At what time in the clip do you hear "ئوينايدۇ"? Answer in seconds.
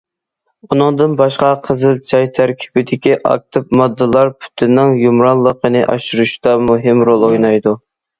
7.29-7.75